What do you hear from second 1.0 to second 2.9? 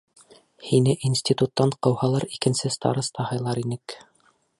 институттан ҡыуһалар, икенсе